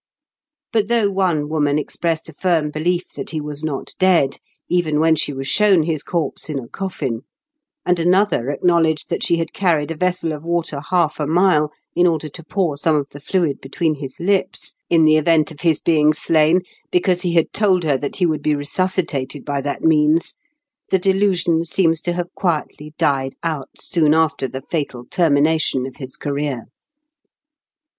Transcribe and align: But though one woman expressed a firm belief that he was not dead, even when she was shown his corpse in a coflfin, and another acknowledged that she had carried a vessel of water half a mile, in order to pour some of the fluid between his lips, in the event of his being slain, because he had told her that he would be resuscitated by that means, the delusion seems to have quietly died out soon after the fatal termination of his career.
But 0.73 0.87
though 0.87 1.11
one 1.11 1.47
woman 1.47 1.77
expressed 1.77 2.27
a 2.27 2.33
firm 2.33 2.71
belief 2.71 3.09
that 3.15 3.29
he 3.29 3.39
was 3.39 3.63
not 3.63 3.93
dead, 3.99 4.37
even 4.67 4.99
when 4.99 5.15
she 5.15 5.31
was 5.31 5.47
shown 5.47 5.83
his 5.83 6.01
corpse 6.01 6.49
in 6.49 6.57
a 6.57 6.65
coflfin, 6.65 7.19
and 7.85 7.99
another 7.99 8.49
acknowledged 8.49 9.09
that 9.11 9.21
she 9.23 9.37
had 9.37 9.53
carried 9.53 9.91
a 9.91 9.95
vessel 9.95 10.33
of 10.33 10.43
water 10.43 10.81
half 10.89 11.19
a 11.19 11.27
mile, 11.27 11.71
in 11.95 12.07
order 12.07 12.29
to 12.29 12.43
pour 12.43 12.75
some 12.77 12.95
of 12.95 13.09
the 13.11 13.19
fluid 13.19 13.61
between 13.61 13.93
his 13.97 14.19
lips, 14.19 14.73
in 14.89 15.03
the 15.03 15.17
event 15.17 15.51
of 15.51 15.61
his 15.61 15.77
being 15.79 16.13
slain, 16.13 16.61
because 16.91 17.21
he 17.21 17.33
had 17.33 17.53
told 17.53 17.83
her 17.83 17.95
that 17.99 18.15
he 18.15 18.25
would 18.25 18.41
be 18.41 18.55
resuscitated 18.55 19.45
by 19.45 19.61
that 19.61 19.83
means, 19.83 20.35
the 20.89 20.97
delusion 20.97 21.63
seems 21.63 22.01
to 22.01 22.13
have 22.13 22.33
quietly 22.33 22.91
died 22.97 23.35
out 23.43 23.69
soon 23.77 24.15
after 24.15 24.47
the 24.47 24.63
fatal 24.63 25.05
termination 25.11 25.85
of 25.85 25.97
his 25.97 26.17
career. 26.17 26.63